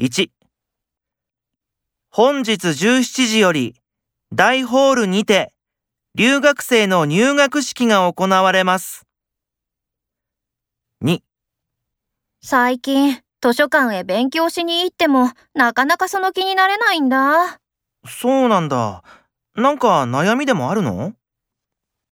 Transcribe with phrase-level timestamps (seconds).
[0.00, 0.28] 1
[2.12, 3.74] 本日17時より
[4.32, 5.52] 大ホールにて
[6.14, 9.08] 留学生の入学式が行われます。
[11.02, 11.18] 2
[12.40, 17.58] 最近、図書館へ勉強しに行っても、なかなかその気になれないんだ。
[18.06, 19.02] そうなんだ。
[19.56, 21.14] なんか悩みでもあるの？